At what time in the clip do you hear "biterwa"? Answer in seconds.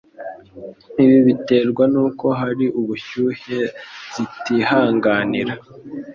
1.27-1.83